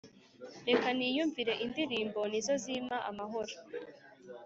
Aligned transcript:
Reka 0.67 0.87
niyumvire 0.97 1.53
indirimbo 1.65 2.19
nizo 2.31 2.53
zima 2.63 2.97
amahoro 3.09 3.53